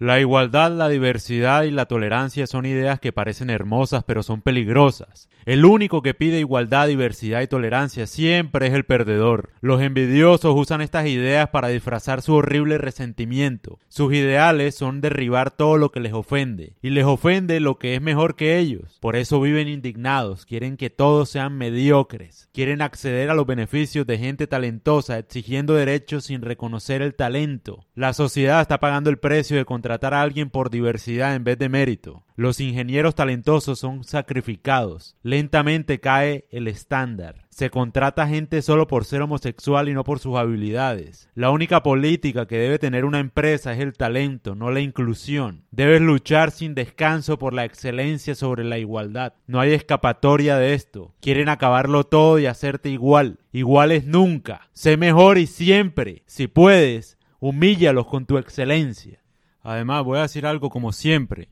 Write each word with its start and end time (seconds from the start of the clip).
La 0.00 0.18
igualdad, 0.18 0.72
la 0.72 0.88
diversidad 0.88 1.64
y 1.64 1.70
la 1.70 1.84
tolerancia 1.84 2.46
son 2.46 2.64
ideas 2.64 3.00
que 3.00 3.12
parecen 3.12 3.50
hermosas 3.50 4.02
pero 4.02 4.22
son 4.22 4.40
peligrosas. 4.40 5.28
El 5.44 5.64
único 5.64 6.02
que 6.02 6.14
pide 6.14 6.38
igualdad, 6.38 6.88
diversidad 6.88 7.40
y 7.40 7.46
tolerancia 7.46 8.06
siempre 8.06 8.66
es 8.66 8.74
el 8.74 8.84
perdedor. 8.84 9.50
Los 9.60 9.80
envidiosos 9.80 10.54
usan 10.54 10.80
estas 10.80 11.06
ideas 11.06 11.48
para 11.48 11.68
disfrazar 11.68 12.20
su 12.20 12.34
horrible 12.34 12.78
resentimiento. 12.78 13.78
Sus 13.88 14.12
ideales 14.12 14.74
son 14.74 15.00
derribar 15.00 15.50
todo 15.50 15.78
lo 15.78 15.90
que 15.92 16.00
les 16.00 16.12
ofende, 16.12 16.74
y 16.82 16.90
les 16.90 17.04
ofende 17.04 17.58
lo 17.60 17.78
que 17.78 17.94
es 17.94 18.02
mejor 18.02 18.36
que 18.36 18.58
ellos. 18.58 18.98
Por 19.00 19.16
eso 19.16 19.40
viven 19.40 19.68
indignados, 19.68 20.44
quieren 20.44 20.76
que 20.76 20.90
todos 20.90 21.30
sean 21.30 21.56
mediocres, 21.56 22.48
quieren 22.52 22.82
acceder 22.82 23.30
a 23.30 23.34
los 23.34 23.46
beneficios 23.46 24.06
de 24.06 24.18
gente 24.18 24.46
talentosa, 24.46 25.18
exigiendo 25.18 25.74
derechos 25.74 26.24
sin 26.24 26.42
reconocer 26.42 27.00
el 27.00 27.14
talento. 27.14 27.86
La 27.94 28.12
sociedad 28.12 28.60
está 28.60 28.78
pagando 28.78 29.08
el 29.08 29.18
precio 29.18 29.56
de 29.56 29.64
contratar 29.90 30.14
a 30.14 30.22
alguien 30.22 30.50
por 30.50 30.70
diversidad 30.70 31.34
en 31.34 31.42
vez 31.42 31.58
de 31.58 31.68
mérito. 31.68 32.22
Los 32.36 32.60
ingenieros 32.60 33.16
talentosos 33.16 33.80
son 33.80 34.04
sacrificados. 34.04 35.16
Lentamente 35.24 35.98
cae 35.98 36.46
el 36.52 36.68
estándar. 36.68 37.46
Se 37.48 37.70
contrata 37.70 38.28
gente 38.28 38.62
solo 38.62 38.86
por 38.86 39.04
ser 39.04 39.20
homosexual 39.22 39.88
y 39.88 39.92
no 39.92 40.04
por 40.04 40.20
sus 40.20 40.36
habilidades. 40.36 41.28
La 41.34 41.50
única 41.50 41.82
política 41.82 42.46
que 42.46 42.56
debe 42.56 42.78
tener 42.78 43.04
una 43.04 43.18
empresa 43.18 43.72
es 43.72 43.80
el 43.80 43.94
talento, 43.94 44.54
no 44.54 44.70
la 44.70 44.78
inclusión. 44.78 45.64
Debes 45.72 46.02
luchar 46.02 46.52
sin 46.52 46.76
descanso 46.76 47.36
por 47.36 47.52
la 47.52 47.64
excelencia 47.64 48.36
sobre 48.36 48.62
la 48.62 48.78
igualdad. 48.78 49.32
No 49.48 49.58
hay 49.58 49.72
escapatoria 49.72 50.56
de 50.56 50.74
esto. 50.74 51.16
Quieren 51.20 51.48
acabarlo 51.48 52.04
todo 52.04 52.38
y 52.38 52.46
hacerte 52.46 52.90
igual. 52.90 53.40
Iguales 53.52 54.06
nunca. 54.06 54.68
Sé 54.72 54.96
mejor 54.96 55.36
y 55.36 55.48
siempre. 55.48 56.22
Si 56.26 56.46
puedes, 56.46 57.18
humíllalos 57.40 58.06
con 58.06 58.26
tu 58.26 58.38
excelencia. 58.38 59.19
Además, 59.62 60.04
voy 60.04 60.18
a 60.18 60.22
decir 60.22 60.46
algo 60.46 60.70
como 60.70 60.92
siempre. 60.92 61.48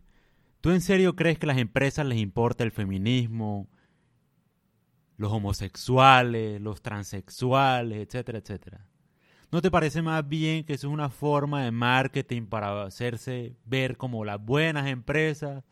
¿Tú 0.61 0.71
en 0.71 0.81
serio 0.81 1.15
crees 1.15 1.39
que 1.39 1.47
a 1.47 1.49
las 1.49 1.59
empresas 1.59 2.07
les 2.07 2.19
importa 2.19 2.65
el 2.65 2.73
feminismo, 2.73 3.69
los 5.17 5.33
homosexuales, 5.33 6.61
los 6.61 6.83
transexuales, 6.83 8.07
etcétera, 8.07 8.39
etcétera? 8.39 8.87
¿No 9.51 9.63
te 9.63 9.71
parece 9.71 10.03
más 10.03 10.29
bien 10.29 10.65
que 10.65 10.75
eso 10.75 10.89
es 10.89 10.93
una 10.93 11.09
forma 11.09 11.65
de 11.65 11.71
marketing 11.71 12.47
para 12.47 12.83
hacerse 12.83 13.57
ver 13.65 13.97
como 13.97 14.25
las 14.25 14.45
buenas 14.45 14.89
empresas, 14.89 15.65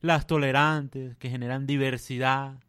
las 0.00 0.26
tolerantes, 0.26 1.16
que 1.16 1.30
generan 1.30 1.66
diversidad 1.66 2.60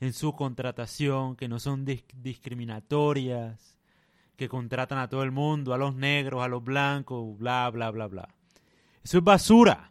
en 0.00 0.12
su 0.12 0.34
contratación, 0.34 1.36
que 1.36 1.48
no 1.48 1.58
son 1.58 1.84
discriminatorias, 1.84 3.76
que 4.36 4.48
contratan 4.48 4.98
a 4.98 5.08
todo 5.08 5.24
el 5.24 5.32
mundo, 5.32 5.74
a 5.74 5.78
los 5.78 5.94
negros, 5.94 6.42
a 6.42 6.48
los 6.48 6.62
blancos, 6.64 7.36
bla, 7.36 7.68
bla, 7.70 7.90
bla, 7.90 8.06
bla? 8.06 8.28
Eso 9.02 9.18
es 9.18 9.24
basura 9.24 9.88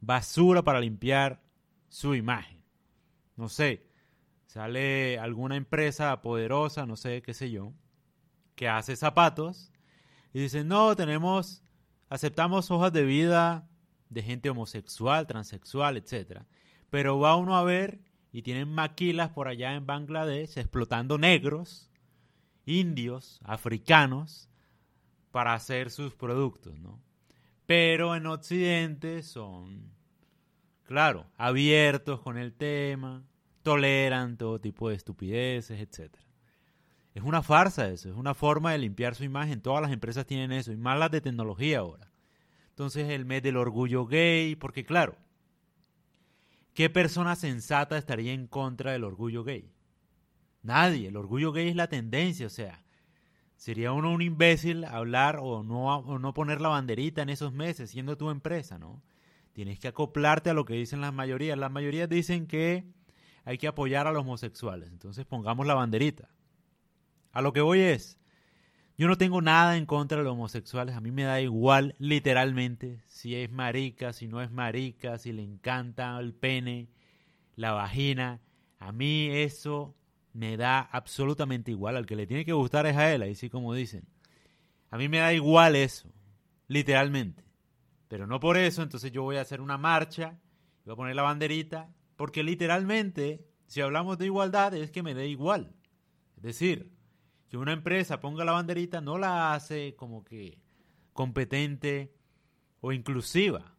basura 0.00 0.62
para 0.62 0.80
limpiar 0.80 1.42
su 1.88 2.14
imagen. 2.14 2.62
No 3.36 3.48
sé, 3.48 3.86
sale 4.46 5.18
alguna 5.18 5.56
empresa 5.56 6.22
poderosa, 6.22 6.86
no 6.86 6.96
sé, 6.96 7.22
qué 7.22 7.34
sé 7.34 7.50
yo, 7.50 7.72
que 8.54 8.68
hace 8.68 8.96
zapatos 8.96 9.72
y 10.32 10.40
dice, 10.40 10.64
no, 10.64 10.96
tenemos, 10.96 11.62
aceptamos 12.08 12.70
hojas 12.70 12.92
de 12.92 13.04
vida 13.04 13.68
de 14.08 14.22
gente 14.22 14.48
homosexual, 14.48 15.26
transexual, 15.26 15.96
etc. 15.96 16.42
Pero 16.90 17.18
va 17.18 17.36
uno 17.36 17.56
a 17.56 17.64
ver 17.64 18.00
y 18.32 18.42
tienen 18.42 18.68
maquilas 18.68 19.30
por 19.30 19.48
allá 19.48 19.74
en 19.74 19.86
Bangladesh 19.86 20.56
explotando 20.58 21.18
negros, 21.18 21.90
indios, 22.64 23.40
africanos, 23.44 24.48
para 25.32 25.52
hacer 25.52 25.90
sus 25.90 26.14
productos, 26.14 26.78
¿no? 26.78 27.05
Pero 27.66 28.14
en 28.14 28.26
Occidente 28.26 29.22
son, 29.22 29.90
claro, 30.84 31.26
abiertos 31.36 32.20
con 32.20 32.38
el 32.38 32.52
tema, 32.54 33.24
toleran 33.62 34.36
todo 34.36 34.60
tipo 34.60 34.88
de 34.88 34.94
estupideces, 34.94 35.80
etc. 35.80 36.14
Es 37.14 37.24
una 37.24 37.42
farsa 37.42 37.88
eso, 37.88 38.08
es 38.08 38.14
una 38.14 38.34
forma 38.34 38.70
de 38.70 38.78
limpiar 38.78 39.16
su 39.16 39.24
imagen. 39.24 39.60
Todas 39.60 39.82
las 39.82 39.90
empresas 39.90 40.26
tienen 40.26 40.52
eso, 40.52 40.70
y 40.70 40.76
más 40.76 40.98
las 40.98 41.10
de 41.10 41.20
tecnología 41.20 41.80
ahora. 41.80 42.12
Entonces 42.68 43.08
el 43.08 43.24
mes 43.24 43.42
del 43.42 43.56
orgullo 43.56 44.06
gay, 44.06 44.54
porque 44.54 44.84
claro, 44.84 45.16
¿qué 46.74 46.90
persona 46.90 47.34
sensata 47.34 47.98
estaría 47.98 48.32
en 48.32 48.46
contra 48.46 48.92
del 48.92 49.02
orgullo 49.02 49.42
gay? 49.42 49.72
Nadie, 50.62 51.08
el 51.08 51.16
orgullo 51.16 51.50
gay 51.52 51.68
es 51.68 51.76
la 51.76 51.88
tendencia, 51.88 52.46
o 52.46 52.50
sea, 52.50 52.84
Sería 53.56 53.92
uno 53.92 54.12
un 54.12 54.22
imbécil 54.22 54.84
hablar 54.84 55.38
o 55.40 55.62
no, 55.62 56.18
no 56.18 56.34
poner 56.34 56.60
la 56.60 56.68
banderita 56.68 57.22
en 57.22 57.30
esos 57.30 57.52
meses, 57.52 57.90
siendo 57.90 58.16
tu 58.16 58.30
empresa, 58.30 58.78
¿no? 58.78 59.02
Tienes 59.52 59.78
que 59.78 59.88
acoplarte 59.88 60.50
a 60.50 60.54
lo 60.54 60.66
que 60.66 60.74
dicen 60.74 61.00
las 61.00 61.14
mayorías. 61.14 61.56
Las 61.56 61.70
mayorías 61.70 62.08
dicen 62.08 62.46
que 62.46 62.84
hay 63.44 63.56
que 63.56 63.68
apoyar 63.68 64.06
a 64.06 64.12
los 64.12 64.20
homosexuales. 64.22 64.90
Entonces 64.90 65.24
pongamos 65.24 65.66
la 65.66 65.74
banderita. 65.74 66.28
A 67.32 67.40
lo 67.40 67.54
que 67.54 67.62
voy 67.62 67.80
es, 67.80 68.18
yo 68.98 69.08
no 69.08 69.16
tengo 69.16 69.40
nada 69.40 69.76
en 69.76 69.86
contra 69.86 70.18
de 70.18 70.24
los 70.24 70.34
homosexuales. 70.34 70.94
A 70.94 71.00
mí 71.00 71.10
me 71.10 71.24
da 71.24 71.40
igual, 71.40 71.94
literalmente, 71.98 73.00
si 73.06 73.34
es 73.34 73.50
marica, 73.50 74.12
si 74.12 74.26
no 74.28 74.42
es 74.42 74.50
marica, 74.50 75.18
si 75.18 75.32
le 75.32 75.42
encanta 75.42 76.18
el 76.18 76.34
pene, 76.34 76.90
la 77.54 77.72
vagina. 77.72 78.40
A 78.78 78.92
mí 78.92 79.28
eso 79.30 79.94
me 80.36 80.58
da 80.58 80.80
absolutamente 80.80 81.70
igual. 81.70 81.96
Al 81.96 82.06
que 82.06 82.14
le 82.14 82.26
tiene 82.26 82.44
que 82.44 82.52
gustar 82.52 82.86
es 82.86 82.96
a 82.96 83.12
él, 83.12 83.22
así 83.22 83.48
como 83.48 83.72
dicen. 83.72 84.06
A 84.90 84.98
mí 84.98 85.08
me 85.08 85.18
da 85.18 85.32
igual 85.32 85.74
eso, 85.74 86.12
literalmente. 86.68 87.44
Pero 88.08 88.26
no 88.26 88.38
por 88.38 88.56
eso, 88.56 88.82
entonces 88.82 89.10
yo 89.10 89.22
voy 89.22 89.36
a 89.36 89.40
hacer 89.40 89.60
una 89.60 89.78
marcha, 89.78 90.38
voy 90.84 90.92
a 90.92 90.96
poner 90.96 91.16
la 91.16 91.22
banderita, 91.22 91.90
porque 92.16 92.42
literalmente, 92.42 93.46
si 93.66 93.80
hablamos 93.80 94.18
de 94.18 94.26
igualdad, 94.26 94.74
es 94.74 94.90
que 94.90 95.02
me 95.02 95.14
da 95.14 95.24
igual. 95.24 95.74
Es 96.36 96.42
decir, 96.42 96.92
que 97.48 97.56
una 97.56 97.72
empresa 97.72 98.20
ponga 98.20 98.44
la 98.44 98.52
banderita 98.52 99.00
no 99.00 99.18
la 99.18 99.54
hace 99.54 99.96
como 99.96 100.22
que 100.22 100.58
competente 101.14 102.14
o 102.80 102.92
inclusiva, 102.92 103.74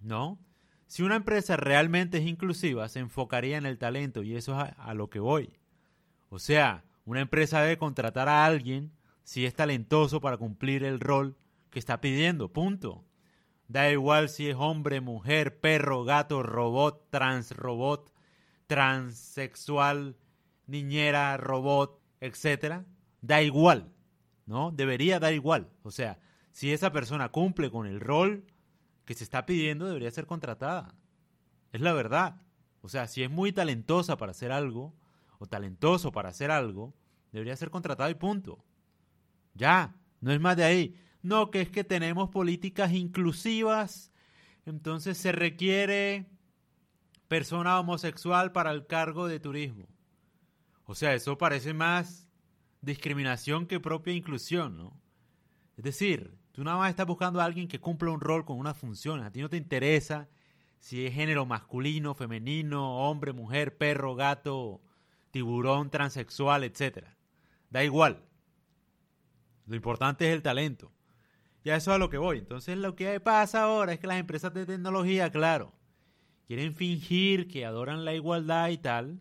¿no? 0.00 0.38
Si 0.86 1.02
una 1.02 1.16
empresa 1.16 1.56
realmente 1.56 2.18
es 2.18 2.26
inclusiva, 2.26 2.88
se 2.88 3.00
enfocaría 3.00 3.58
en 3.58 3.66
el 3.66 3.78
talento 3.78 4.22
y 4.22 4.36
eso 4.36 4.58
es 4.60 4.72
a 4.78 4.94
lo 4.94 5.10
que 5.10 5.18
voy. 5.18 5.58
O 6.34 6.40
sea, 6.40 6.82
una 7.04 7.20
empresa 7.20 7.60
debe 7.60 7.78
contratar 7.78 8.28
a 8.28 8.44
alguien 8.44 8.90
si 9.22 9.46
es 9.46 9.54
talentoso 9.54 10.20
para 10.20 10.36
cumplir 10.36 10.82
el 10.82 10.98
rol 10.98 11.36
que 11.70 11.78
está 11.78 12.00
pidiendo, 12.00 12.52
punto. 12.52 13.04
Da 13.68 13.88
igual 13.88 14.28
si 14.28 14.50
es 14.50 14.56
hombre, 14.58 15.00
mujer, 15.00 15.60
perro, 15.60 16.02
gato, 16.02 16.42
robot, 16.42 17.08
transrobot, 17.10 18.12
transexual, 18.66 20.16
niñera, 20.66 21.36
robot, 21.36 22.02
etcétera. 22.18 22.84
Da 23.20 23.40
igual, 23.40 23.92
¿no? 24.44 24.72
Debería 24.72 25.20
dar 25.20 25.34
igual. 25.34 25.70
O 25.84 25.92
sea, 25.92 26.18
si 26.50 26.72
esa 26.72 26.90
persona 26.90 27.28
cumple 27.28 27.70
con 27.70 27.86
el 27.86 28.00
rol 28.00 28.44
que 29.04 29.14
se 29.14 29.22
está 29.22 29.46
pidiendo, 29.46 29.86
debería 29.86 30.10
ser 30.10 30.26
contratada. 30.26 30.96
Es 31.70 31.80
la 31.80 31.92
verdad. 31.92 32.42
O 32.80 32.88
sea, 32.88 33.06
si 33.06 33.22
es 33.22 33.30
muy 33.30 33.52
talentosa 33.52 34.16
para 34.16 34.32
hacer 34.32 34.50
algo, 34.50 34.96
talentoso 35.46 36.12
para 36.12 36.30
hacer 36.30 36.50
algo, 36.50 36.94
debería 37.32 37.56
ser 37.56 37.70
contratado 37.70 38.10
y 38.10 38.14
punto. 38.14 38.64
Ya, 39.54 39.96
no 40.20 40.32
es 40.32 40.40
más 40.40 40.56
de 40.56 40.64
ahí. 40.64 40.96
No, 41.22 41.50
que 41.50 41.62
es 41.62 41.70
que 41.70 41.84
tenemos 41.84 42.30
políticas 42.30 42.92
inclusivas, 42.92 44.12
entonces 44.66 45.16
se 45.16 45.32
requiere 45.32 46.26
persona 47.28 47.80
homosexual 47.80 48.52
para 48.52 48.70
el 48.70 48.86
cargo 48.86 49.26
de 49.26 49.40
turismo. 49.40 49.88
O 50.84 50.94
sea, 50.94 51.14
eso 51.14 51.38
parece 51.38 51.72
más 51.72 52.28
discriminación 52.82 53.66
que 53.66 53.80
propia 53.80 54.12
inclusión, 54.12 54.76
¿no? 54.76 55.00
Es 55.76 55.84
decir, 55.84 56.36
tú 56.52 56.62
nada 56.62 56.76
más 56.76 56.90
estás 56.90 57.06
buscando 57.06 57.40
a 57.40 57.44
alguien 57.44 57.68
que 57.68 57.80
cumpla 57.80 58.10
un 58.10 58.20
rol 58.20 58.44
con 58.44 58.58
una 58.58 58.74
función. 58.74 59.22
A 59.22 59.32
ti 59.32 59.40
no 59.40 59.48
te 59.48 59.56
interesa 59.56 60.28
si 60.78 61.06
es 61.06 61.14
género 61.14 61.46
masculino, 61.46 62.14
femenino, 62.14 62.98
hombre, 62.98 63.32
mujer, 63.32 63.76
perro, 63.76 64.14
gato, 64.14 64.82
tiburón 65.34 65.90
transexual, 65.90 66.62
etc. 66.62 67.08
Da 67.68 67.82
igual. 67.82 68.22
Lo 69.66 69.74
importante 69.74 70.28
es 70.28 70.32
el 70.32 70.42
talento. 70.42 70.92
Y 71.64 71.70
a 71.70 71.76
eso 71.76 71.90
es 71.90 71.96
a 71.96 71.98
lo 71.98 72.08
que 72.08 72.18
voy. 72.18 72.38
Entonces 72.38 72.78
lo 72.78 72.94
que 72.94 73.18
pasa 73.18 73.64
ahora 73.64 73.92
es 73.92 73.98
que 73.98 74.06
las 74.06 74.20
empresas 74.20 74.54
de 74.54 74.64
tecnología, 74.64 75.32
claro, 75.32 75.72
quieren 76.46 76.72
fingir 76.72 77.48
que 77.48 77.66
adoran 77.66 78.04
la 78.04 78.14
igualdad 78.14 78.68
y 78.68 78.78
tal, 78.78 79.18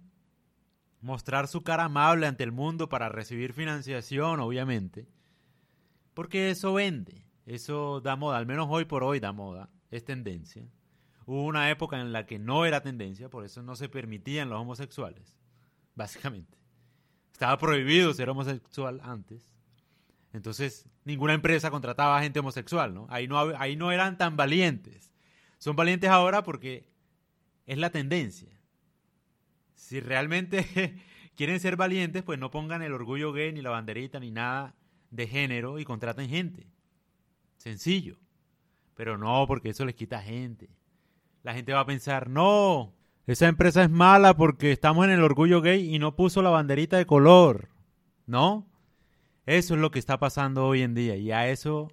mostrar 1.02 1.48
su 1.48 1.64
cara 1.64 1.86
amable 1.86 2.28
ante 2.28 2.44
el 2.44 2.52
mundo 2.52 2.90
para 2.90 3.10
recibir 3.10 3.52
financiación, 3.52 4.40
obviamente, 4.40 5.08
porque 6.14 6.52
eso 6.52 6.76
vende, 6.76 7.26
eso 7.48 8.02
da 8.02 8.16
moda, 8.16 8.38
al 8.38 8.46
menos 8.46 8.68
hoy 8.70 8.86
por 8.86 9.04
hoy 9.04 9.20
da 9.20 9.32
moda, 9.32 9.72
es 9.90 10.06
tendencia. 10.06 10.70
Hubo 11.26 11.44
una 11.44 11.72
época 11.72 12.00
en 12.00 12.14
la 12.14 12.28
que 12.28 12.38
no 12.38 12.68
era 12.68 12.84
tendencia, 12.84 13.30
por 13.30 13.46
eso 13.46 13.64
no 13.64 13.76
se 13.76 13.90
permitían 13.90 14.50
los 14.50 14.62
homosexuales 14.62 15.34
básicamente. 15.96 16.58
Estaba 17.32 17.58
prohibido 17.58 18.14
ser 18.14 18.30
homosexual 18.30 19.02
antes. 19.04 19.46
Entonces, 20.34 20.88
ninguna 21.04 21.34
empresa 21.34 21.72
contrataba 21.72 22.22
gente 22.22 22.40
homosexual, 22.40 22.94
¿no? 22.94 23.08
Ahí 23.10 23.28
no, 23.28 23.40
ahí 23.58 23.76
no 23.76 23.92
eran 23.92 24.18
tan 24.18 24.36
valientes. 24.36 25.14
Son 25.58 25.76
valientes 25.76 26.10
ahora 26.10 26.44
porque 26.44 26.90
es 27.66 27.78
la 27.78 27.92
tendencia. 27.92 28.50
Si 29.76 30.00
realmente 30.00 31.00
quieren 31.36 31.60
ser 31.60 31.76
valientes, 31.76 32.24
pues 32.24 32.40
no 32.40 32.52
pongan 32.52 32.82
el 32.82 32.94
orgullo 32.94 33.32
gay, 33.32 33.54
ni 33.54 33.62
la 33.62 33.70
banderita, 33.70 34.20
ni 34.20 34.32
nada 34.32 34.76
de 35.12 35.28
género 35.28 35.80
y 35.80 35.86
contraten 35.86 36.30
gente. 36.30 36.68
Sencillo. 37.58 38.18
Pero 38.96 39.18
no, 39.18 39.46
porque 39.48 39.70
eso 39.70 39.86
les 39.86 39.96
quita 39.96 40.22
gente. 40.22 40.70
La 41.44 41.54
gente 41.54 41.74
va 41.74 41.82
a 41.82 41.86
pensar, 41.86 42.30
no, 42.30 42.94
esa 43.26 43.48
empresa 43.48 43.84
es 43.84 43.90
mala 43.90 44.36
porque 44.36 44.72
estamos 44.72 45.06
en 45.06 45.12
el 45.12 45.24
orgullo 45.24 45.62
gay 45.62 45.94
y 45.94 46.00
no 46.00 46.16
puso 46.16 46.42
la 46.42 46.50
banderita 46.50 46.98
de 46.98 47.06
color. 47.06 47.70
¿No? 48.26 48.68
Eso 49.46 49.76
es 49.76 49.80
lo 49.80 49.92
que 49.92 50.00
está 50.00 50.20
pasando 50.20 50.66
hoy 50.66 50.82
en 50.82 50.94
día 50.94 51.16
y 51.16 51.32
a 51.32 51.50
eso 51.50 51.92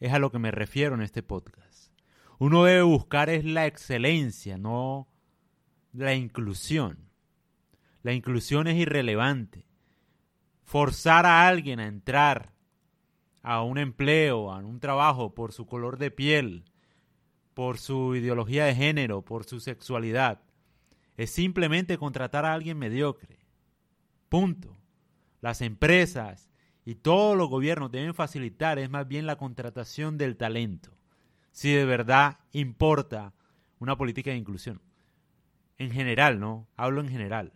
es 0.00 0.12
a 0.12 0.18
lo 0.18 0.30
que 0.30 0.38
me 0.38 0.50
refiero 0.50 0.94
en 0.94 1.02
este 1.02 1.22
podcast. 1.22 1.92
Uno 2.38 2.64
debe 2.64 2.82
buscar 2.82 3.30
es 3.30 3.44
la 3.44 3.66
excelencia, 3.66 4.58
no 4.58 5.08
la 5.92 6.14
inclusión. 6.14 7.10
La 8.02 8.12
inclusión 8.12 8.66
es 8.66 8.76
irrelevante. 8.76 9.66
Forzar 10.62 11.26
a 11.26 11.46
alguien 11.46 11.80
a 11.80 11.86
entrar 11.86 12.52
a 13.42 13.62
un 13.62 13.78
empleo, 13.78 14.50
a 14.52 14.58
un 14.58 14.80
trabajo 14.80 15.34
por 15.34 15.52
su 15.52 15.66
color 15.66 15.98
de 15.98 16.10
piel, 16.10 16.64
por 17.52 17.78
su 17.78 18.16
ideología 18.16 18.64
de 18.64 18.74
género, 18.74 19.22
por 19.22 19.44
su 19.44 19.60
sexualidad, 19.60 20.40
es 21.16 21.30
simplemente 21.30 21.98
contratar 21.98 22.44
a 22.44 22.52
alguien 22.52 22.78
mediocre. 22.78 23.38
Punto. 24.28 24.76
Las 25.40 25.60
empresas 25.60 26.50
y 26.84 26.96
todos 26.96 27.36
los 27.36 27.48
gobiernos 27.48 27.90
deben 27.90 28.14
facilitar 28.14 28.78
es 28.78 28.90
más 28.90 29.06
bien 29.06 29.26
la 29.26 29.36
contratación 29.36 30.18
del 30.18 30.36
talento, 30.36 30.96
si 31.50 31.72
de 31.72 31.84
verdad 31.84 32.38
importa 32.52 33.34
una 33.78 33.96
política 33.96 34.30
de 34.30 34.36
inclusión. 34.36 34.82
En 35.78 35.90
general, 35.90 36.40
¿no? 36.40 36.68
Hablo 36.76 37.00
en 37.00 37.08
general. 37.08 37.52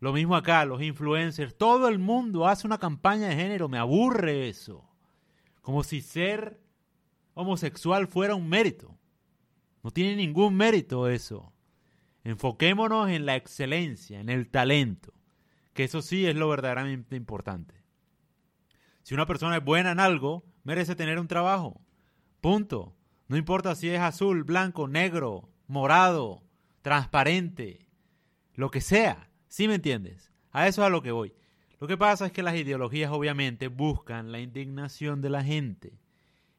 Lo 0.00 0.12
mismo 0.12 0.36
acá, 0.36 0.64
los 0.64 0.82
influencers, 0.82 1.56
todo 1.56 1.88
el 1.88 1.98
mundo 1.98 2.46
hace 2.46 2.66
una 2.66 2.78
campaña 2.78 3.28
de 3.28 3.36
género, 3.36 3.68
me 3.68 3.78
aburre 3.78 4.48
eso. 4.48 4.88
Como 5.60 5.82
si 5.82 6.00
ser 6.00 6.60
homosexual 7.34 8.06
fuera 8.06 8.34
un 8.34 8.48
mérito. 8.48 8.96
No 9.82 9.90
tiene 9.90 10.16
ningún 10.16 10.56
mérito 10.56 11.08
eso. 11.08 11.52
Enfoquémonos 12.28 13.08
en 13.08 13.24
la 13.24 13.36
excelencia, 13.36 14.20
en 14.20 14.28
el 14.28 14.50
talento, 14.50 15.14
que 15.72 15.84
eso 15.84 16.02
sí 16.02 16.26
es 16.26 16.36
lo 16.36 16.46
verdaderamente 16.50 17.16
importante. 17.16 17.74
Si 19.02 19.14
una 19.14 19.24
persona 19.24 19.56
es 19.56 19.64
buena 19.64 19.92
en 19.92 19.98
algo, 19.98 20.44
merece 20.62 20.94
tener 20.94 21.18
un 21.18 21.26
trabajo. 21.26 21.80
Punto. 22.42 22.94
No 23.28 23.38
importa 23.38 23.74
si 23.74 23.88
es 23.88 24.00
azul, 24.00 24.44
blanco, 24.44 24.88
negro, 24.88 25.48
morado, 25.68 26.42
transparente, 26.82 27.88
lo 28.52 28.70
que 28.70 28.82
sea. 28.82 29.30
¿Sí 29.46 29.66
me 29.66 29.76
entiendes? 29.76 30.30
A 30.52 30.68
eso 30.68 30.82
es 30.82 30.86
a 30.86 30.90
lo 30.90 31.00
que 31.00 31.12
voy. 31.12 31.32
Lo 31.80 31.86
que 31.86 31.96
pasa 31.96 32.26
es 32.26 32.32
que 32.32 32.42
las 32.42 32.56
ideologías 32.56 33.10
obviamente 33.10 33.68
buscan 33.68 34.32
la 34.32 34.40
indignación 34.40 35.22
de 35.22 35.30
la 35.30 35.42
gente 35.42 35.98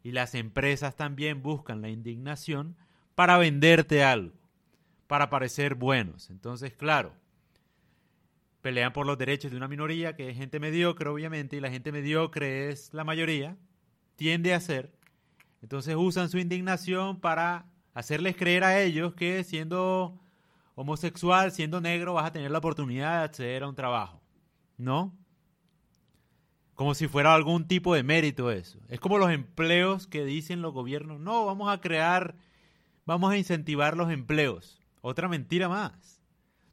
y 0.01 0.13
las 0.13 0.33
empresas 0.33 0.95
también 0.95 1.43
buscan 1.43 1.83
la 1.83 1.89
indignación 1.89 2.75
para 3.13 3.37
venderte 3.37 4.03
algo, 4.03 4.38
para 5.09 5.31
parecer 5.31 5.73
buenos. 5.73 6.29
Entonces, 6.29 6.71
claro, 6.71 7.15
pelean 8.61 8.93
por 8.93 9.07
los 9.07 9.17
derechos 9.17 9.49
de 9.49 9.57
una 9.57 9.67
minoría 9.67 10.15
que 10.15 10.29
es 10.29 10.37
gente 10.37 10.59
mediocre, 10.59 11.09
obviamente, 11.09 11.57
y 11.57 11.59
la 11.59 11.71
gente 11.71 11.91
mediocre 11.91 12.69
es 12.69 12.93
la 12.93 13.03
mayoría, 13.03 13.57
tiende 14.17 14.53
a 14.53 14.59
ser. 14.59 14.93
Entonces 15.63 15.95
usan 15.97 16.29
su 16.29 16.37
indignación 16.37 17.19
para 17.19 17.65
hacerles 17.95 18.37
creer 18.37 18.63
a 18.63 18.79
ellos 18.79 19.15
que 19.15 19.43
siendo 19.43 20.21
homosexual, 20.75 21.51
siendo 21.51 21.81
negro, 21.81 22.13
vas 22.13 22.27
a 22.27 22.31
tener 22.31 22.51
la 22.51 22.59
oportunidad 22.59 23.17
de 23.17 23.25
acceder 23.25 23.63
a 23.63 23.67
un 23.67 23.75
trabajo. 23.75 24.21
¿No? 24.77 25.17
Como 26.75 26.93
si 26.93 27.07
fuera 27.07 27.33
algún 27.33 27.67
tipo 27.67 27.95
de 27.95 28.03
mérito 28.03 28.51
eso. 28.51 28.77
Es 28.89 28.99
como 28.99 29.17
los 29.17 29.31
empleos 29.31 30.05
que 30.05 30.23
dicen 30.23 30.61
los 30.61 30.71
gobiernos, 30.71 31.19
no, 31.19 31.47
vamos 31.47 31.67
a 31.67 31.81
crear, 31.81 32.35
vamos 33.07 33.31
a 33.31 33.37
incentivar 33.39 33.97
los 33.97 34.11
empleos. 34.11 34.78
Otra 35.01 35.27
mentira 35.27 35.69
más. 35.69 36.21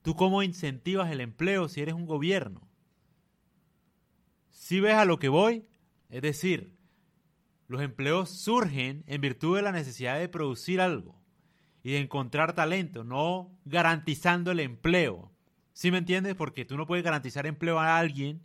¿Tú 0.02 0.14
cómo 0.14 0.43
incentivas 0.43 1.11
el 1.11 1.20
empleo 1.20 1.69
si 1.69 1.81
eres 1.81 1.94
un 1.94 2.06
gobierno? 2.06 2.69
Si 4.50 4.81
ves 4.81 4.94
a 4.94 5.05
lo 5.05 5.19
que 5.19 5.28
voy, 5.28 5.64
es 6.08 6.23
decir, 6.23 6.76
los 7.69 7.82
empleos 7.82 8.31
surgen 8.31 9.05
en 9.06 9.20
virtud 9.20 9.56
de 9.56 9.62
la 9.62 9.73
necesidad 9.73 10.19
de 10.19 10.28
producir 10.28 10.81
algo 10.81 11.20
y 11.82 11.93
de 11.93 11.99
encontrar 11.99 12.55
talento, 12.55 13.05
no 13.05 13.56
garantizando 13.64 14.50
el 14.50 14.61
empleo. 14.61 15.32
¿Sí 15.72 15.90
me 15.90 15.99
entiendes? 15.99 16.34
Porque 16.34 16.64
tú 16.64 16.76
no 16.76 16.87
puedes 16.87 17.05
garantizar 17.05 17.46
empleo 17.46 17.79
a 17.79 17.99
alguien 17.99 18.43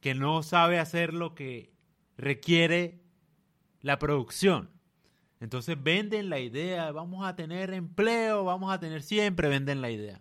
que 0.00 0.14
no 0.14 0.42
sabe 0.42 0.78
hacer 0.78 1.14
lo 1.14 1.34
que 1.34 1.72
requiere 2.16 3.00
la 3.80 3.98
producción. 3.98 4.70
Entonces 5.40 5.82
venden 5.82 6.30
la 6.30 6.38
idea, 6.38 6.92
vamos 6.92 7.26
a 7.26 7.34
tener 7.34 7.72
empleo, 7.72 8.44
vamos 8.44 8.72
a 8.72 8.78
tener 8.78 9.02
siempre, 9.02 9.48
venden 9.48 9.80
la 9.80 9.90
idea 9.90 10.20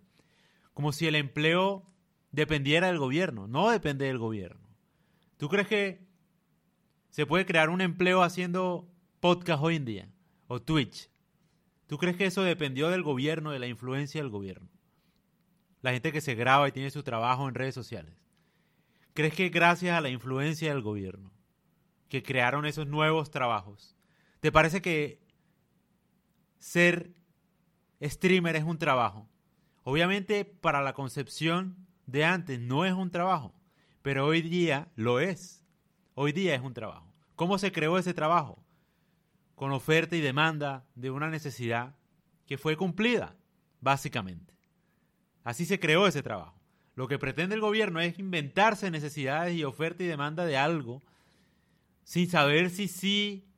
como 0.80 0.94
si 0.94 1.08
el 1.08 1.16
empleo 1.16 1.84
dependiera 2.32 2.88
del 2.88 3.00
gobierno. 3.00 3.50
No 3.50 3.70
depende 3.70 4.06
del 4.06 4.18
gobierno. 4.18 4.66
¿Tú 5.36 5.50
crees 5.50 5.68
que 5.68 6.08
se 7.10 7.26
puede 7.26 7.46
crear 7.46 7.70
un 7.70 7.82
empleo 7.82 8.24
haciendo 8.24 8.90
podcast 9.20 9.62
hoy 9.62 9.76
en 9.76 9.84
día? 9.84 10.10
O 10.48 10.62
Twitch. 10.62 11.10
¿Tú 11.86 11.98
crees 11.98 12.16
que 12.16 12.28
eso 12.28 12.44
dependió 12.44 12.88
del 12.88 13.04
gobierno, 13.04 13.52
de 13.52 13.60
la 13.60 13.68
influencia 13.68 14.22
del 14.22 14.32
gobierno? 14.32 14.70
La 15.82 15.92
gente 15.92 16.14
que 16.14 16.22
se 16.22 16.34
graba 16.34 16.70
y 16.70 16.72
tiene 16.72 16.92
su 16.92 17.04
trabajo 17.04 17.50
en 17.50 17.56
redes 17.56 17.76
sociales. 17.76 18.16
¿Crees 19.14 19.34
que 19.34 19.50
gracias 19.50 19.98
a 19.98 20.00
la 20.00 20.08
influencia 20.08 20.70
del 20.70 20.82
gobierno 20.82 21.34
que 22.08 22.24
crearon 22.24 22.66
esos 22.66 22.88
nuevos 22.88 23.32
trabajos, 23.32 23.98
te 24.40 24.52
parece 24.52 24.82
que 24.82 25.20
ser 26.60 27.12
streamer 28.02 28.56
es 28.56 28.64
un 28.64 28.78
trabajo? 28.78 29.28
Obviamente 29.84 30.46
para 30.46 30.82
la 30.82 30.94
concepción 30.94 31.88
de 32.06 32.26
antes 32.26 32.60
no 32.60 32.86
es 32.86 32.94
un 32.94 33.12
trabajo, 33.12 33.54
pero 34.02 34.26
hoy 34.26 34.42
día 34.42 34.92
lo 34.96 35.20
es. 35.20 35.64
Hoy 36.16 36.32
día 36.32 36.56
es 36.56 36.62
un 36.62 36.74
trabajo. 36.74 37.14
¿Cómo 37.36 37.58
se 37.58 37.72
creó 37.72 37.98
ese 37.98 38.14
trabajo? 38.14 38.64
Con 39.56 39.72
oferta 39.72 40.16
y 40.16 40.22
demanda 40.22 40.86
de 40.96 41.12
una 41.12 41.30
necesidad 41.30 41.96
que 42.46 42.58
fue 42.58 42.76
cumplida, 42.76 43.36
básicamente. 43.80 44.54
Así 45.44 45.66
se 45.66 45.80
creó 45.80 46.08
ese 46.08 46.24
trabajo. 46.24 46.60
Lo 46.96 47.08
que 47.08 47.20
pretende 47.20 47.56
el 47.56 47.62
gobierno 47.62 48.02
es 48.02 48.20
inventarse 48.20 48.92
necesidades 48.92 49.56
y 49.56 49.64
oferta 49.64 50.04
y 50.04 50.08
demanda 50.08 50.46
de 50.46 50.58
algo 50.58 51.02
sin 52.04 52.30
saber 52.30 52.70
si 52.70 52.88
sí 52.88 53.49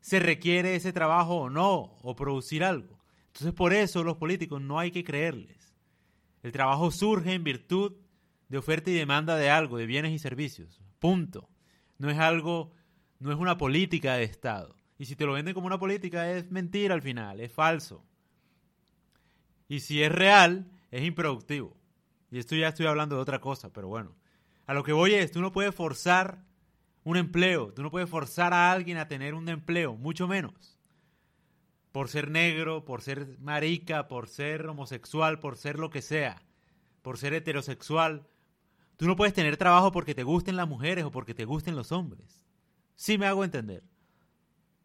se 0.00 0.18
requiere 0.18 0.74
ese 0.74 0.92
trabajo 0.92 1.36
o 1.36 1.50
no, 1.50 1.96
o 2.02 2.16
producir 2.16 2.64
algo. 2.64 2.98
Entonces 3.28 3.52
por 3.52 3.72
eso 3.72 4.02
los 4.02 4.16
políticos 4.16 4.60
no 4.60 4.78
hay 4.78 4.90
que 4.90 5.04
creerles. 5.04 5.74
El 6.42 6.52
trabajo 6.52 6.90
surge 6.90 7.34
en 7.34 7.44
virtud 7.44 7.92
de 8.48 8.58
oferta 8.58 8.90
y 8.90 8.94
demanda 8.94 9.36
de 9.36 9.50
algo, 9.50 9.76
de 9.76 9.86
bienes 9.86 10.12
y 10.12 10.18
servicios. 10.18 10.80
Punto. 10.98 11.48
No 11.98 12.10
es 12.10 12.18
algo, 12.18 12.72
no 13.18 13.30
es 13.30 13.38
una 13.38 13.58
política 13.58 14.14
de 14.14 14.24
Estado. 14.24 14.74
Y 14.98 15.04
si 15.04 15.16
te 15.16 15.26
lo 15.26 15.32
venden 15.32 15.54
como 15.54 15.66
una 15.66 15.78
política 15.78 16.30
es 16.30 16.50
mentira 16.50 16.94
al 16.94 17.02
final, 17.02 17.40
es 17.40 17.52
falso. 17.52 18.04
Y 19.68 19.80
si 19.80 20.02
es 20.02 20.10
real, 20.10 20.70
es 20.90 21.04
improductivo. 21.04 21.76
Y 22.30 22.38
esto 22.38 22.56
ya 22.56 22.68
estoy 22.68 22.86
hablando 22.86 23.16
de 23.16 23.22
otra 23.22 23.40
cosa, 23.40 23.72
pero 23.72 23.88
bueno. 23.88 24.16
A 24.66 24.74
lo 24.74 24.82
que 24.82 24.92
voy 24.92 25.14
es, 25.14 25.30
tú 25.30 25.40
no 25.40 25.52
puedes 25.52 25.74
forzar 25.74 26.44
un 27.04 27.16
empleo, 27.16 27.72
tú 27.72 27.82
no 27.82 27.90
puedes 27.90 28.08
forzar 28.08 28.52
a 28.52 28.70
alguien 28.70 28.98
a 28.98 29.08
tener 29.08 29.34
un 29.34 29.48
empleo, 29.48 29.96
mucho 29.96 30.28
menos 30.28 30.80
por 31.92 32.08
ser 32.08 32.30
negro, 32.30 32.84
por 32.84 33.02
ser 33.02 33.38
marica, 33.40 34.08
por 34.08 34.28
ser 34.28 34.66
homosexual, 34.66 35.40
por 35.40 35.56
ser 35.56 35.78
lo 35.78 35.90
que 35.90 36.02
sea, 36.02 36.42
por 37.02 37.18
ser 37.18 37.34
heterosexual. 37.34 38.26
Tú 38.96 39.06
no 39.06 39.16
puedes 39.16 39.34
tener 39.34 39.56
trabajo 39.56 39.90
porque 39.92 40.14
te 40.14 40.22
gusten 40.22 40.56
las 40.56 40.68
mujeres 40.68 41.04
o 41.04 41.10
porque 41.10 41.34
te 41.34 41.44
gusten 41.44 41.74
los 41.74 41.90
hombres. 41.90 42.44
Sí 42.94 43.18
me 43.18 43.26
hago 43.26 43.44
entender. 43.44 43.82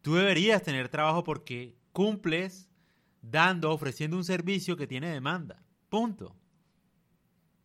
Tú 0.02 0.14
deberías 0.14 0.62
tener 0.62 0.88
trabajo 0.88 1.22
porque 1.22 1.76
cumples 1.92 2.68
dando, 3.22 3.72
ofreciendo 3.72 4.16
un 4.16 4.24
servicio 4.24 4.76
que 4.76 4.86
tiene 4.86 5.10
demanda. 5.10 5.62
Punto. 5.88 6.34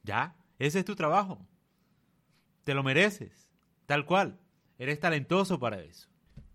Ya, 0.03 0.35
ese 0.59 0.79
es 0.79 0.85
tu 0.85 0.95
trabajo. 0.95 1.47
Te 2.63 2.73
lo 2.73 2.83
mereces, 2.83 3.49
tal 3.91 4.05
cual. 4.05 4.39
Eres 4.79 5.01
talentoso 5.01 5.59
para 5.59 5.81
eso. 5.81 6.07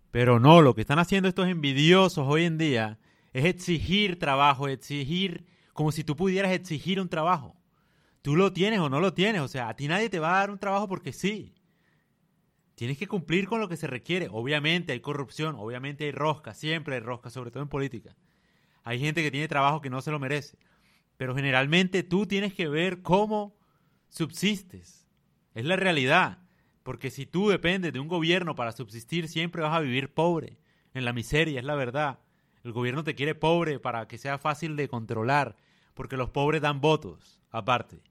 Pero 0.09 0.39
no, 0.39 0.63
lo 0.63 0.73
que 0.73 0.81
están 0.81 0.97
haciendo 0.97 1.29
estos 1.29 1.47
envidiosos 1.47 2.25
hoy 2.27 2.45
en 2.45 2.57
día 2.57 2.97
es 3.31 3.45
exigir 3.45 4.17
trabajo, 4.17 4.67
exigir 4.67 5.45
como 5.73 5.91
si 5.91 6.03
tú 6.03 6.15
pudieras 6.15 6.51
exigir 6.51 6.99
un 6.99 7.09
trabajo. 7.09 7.55
Tú 8.23 8.35
lo 8.35 8.53
tienes 8.53 8.79
o 8.79 8.89
no 8.89 8.99
lo 8.99 9.13
tienes, 9.13 9.41
o 9.41 9.47
sea, 9.47 9.69
a 9.69 9.75
ti 9.75 9.87
nadie 9.87 10.09
te 10.09 10.17
va 10.17 10.33
a 10.33 10.39
dar 10.39 10.49
un 10.49 10.57
trabajo 10.57 10.87
porque 10.87 11.13
sí. 11.13 11.53
Tienes 12.73 12.97
que 12.97 13.07
cumplir 13.07 13.47
con 13.47 13.59
lo 13.59 13.69
que 13.69 13.77
se 13.77 13.85
requiere. 13.85 14.29
Obviamente 14.31 14.93
hay 14.93 14.99
corrupción, 14.99 15.55
obviamente 15.59 16.05
hay 16.05 16.11
rosca, 16.11 16.55
siempre 16.55 16.95
hay 16.95 17.01
rosca, 17.01 17.29
sobre 17.29 17.51
todo 17.51 17.61
en 17.61 17.69
política. 17.69 18.15
Hay 18.83 18.99
gente 18.99 19.21
que 19.21 19.29
tiene 19.29 19.47
trabajo 19.47 19.79
que 19.79 19.91
no 19.91 20.01
se 20.01 20.09
lo 20.09 20.17
merece. 20.17 20.57
Pero 21.17 21.35
generalmente 21.35 22.01
tú 22.01 22.25
tienes 22.25 22.55
que 22.55 22.67
ver 22.67 23.03
cómo 23.03 23.55
subsistes. 24.09 25.07
Es 25.53 25.65
la 25.65 25.75
realidad. 25.75 26.46
Porque 26.87 27.11
si 27.11 27.25
tú 27.25 27.49
dependes 27.49 27.91
de 27.91 27.99
un 27.99 28.07
gobierno 28.07 28.55
para 28.55 28.71
subsistir, 28.71 29.27
siempre 29.27 29.61
vas 29.61 29.75
a 29.75 29.81
vivir 29.81 30.13
pobre, 30.13 30.57
en 30.93 31.03
la 31.03 31.11
miseria, 31.11 31.59
es 31.59 31.65
la 31.65 31.75
verdad. 31.75 32.19
El 32.63 32.71
gobierno 32.71 33.03
te 33.03 33.13
quiere 33.13 33.35
pobre 33.35 33.77
para 33.77 34.07
que 34.07 34.17
sea 34.17 34.37
fácil 34.37 34.77
de 34.77 34.87
controlar, 34.87 35.57
porque 35.93 36.15
los 36.15 36.29
pobres 36.29 36.61
dan 36.61 36.79
votos, 36.79 37.41
aparte. 37.51 38.01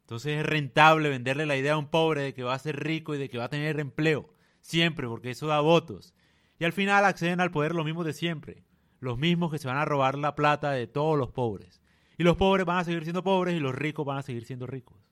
Entonces 0.00 0.38
es 0.38 0.46
rentable 0.46 1.10
venderle 1.10 1.44
la 1.44 1.58
idea 1.58 1.74
a 1.74 1.76
un 1.76 1.90
pobre 1.90 2.22
de 2.22 2.32
que 2.32 2.44
va 2.44 2.54
a 2.54 2.58
ser 2.58 2.82
rico 2.82 3.14
y 3.14 3.18
de 3.18 3.28
que 3.28 3.36
va 3.36 3.44
a 3.44 3.50
tener 3.50 3.78
empleo. 3.78 4.30
Siempre, 4.62 5.06
porque 5.06 5.32
eso 5.32 5.46
da 5.46 5.60
votos. 5.60 6.14
Y 6.58 6.64
al 6.64 6.72
final 6.72 7.04
acceden 7.04 7.42
al 7.42 7.50
poder 7.50 7.74
los 7.74 7.84
mismos 7.84 8.06
de 8.06 8.14
siempre. 8.14 8.64
Los 9.00 9.18
mismos 9.18 9.52
que 9.52 9.58
se 9.58 9.68
van 9.68 9.76
a 9.76 9.84
robar 9.84 10.16
la 10.16 10.34
plata 10.34 10.70
de 10.70 10.86
todos 10.86 11.18
los 11.18 11.28
pobres. 11.28 11.82
Y 12.16 12.22
los 12.22 12.38
pobres 12.38 12.64
van 12.64 12.78
a 12.78 12.84
seguir 12.84 13.02
siendo 13.02 13.22
pobres 13.22 13.54
y 13.54 13.60
los 13.60 13.74
ricos 13.74 14.06
van 14.06 14.16
a 14.16 14.22
seguir 14.22 14.46
siendo 14.46 14.66
ricos. 14.66 15.07